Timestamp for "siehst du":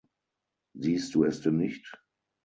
0.73-1.25